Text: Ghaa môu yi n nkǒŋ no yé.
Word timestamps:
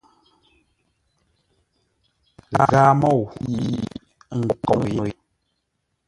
Ghaa 2.69 2.91
môu 3.01 3.21
yi 3.45 3.57
n 4.37 4.39
nkǒŋ 4.47 4.81
no 4.95 5.03
yé. 5.11 5.15